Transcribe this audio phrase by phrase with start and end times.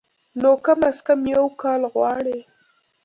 [0.41, 2.39] نو کم از کم يو کال غواړي